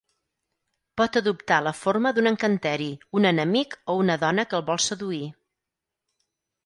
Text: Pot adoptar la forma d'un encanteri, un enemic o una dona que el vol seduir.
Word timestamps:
Pot 1.01 1.17
adoptar 1.21 1.59
la 1.67 1.73
forma 1.81 2.13
d'un 2.17 2.29
encanteri, 2.31 2.87
un 3.21 3.29
enemic 3.33 3.79
o 3.95 3.99
una 4.07 4.19
dona 4.25 4.47
que 4.51 4.59
el 4.61 4.65
vol 4.71 4.83
seduir. 4.87 5.25